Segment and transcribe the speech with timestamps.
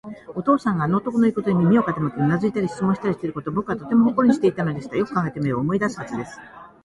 [0.33, 4.97] お父さんがあの男のいうことに耳を傾け、うなずいたり、質問したりしていることを、ぼくはとても誇りにしたのでした。
[4.97, 6.39] よく考えてみれば、思い出すはずです。